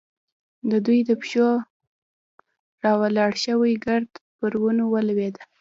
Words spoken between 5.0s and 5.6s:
لوېده.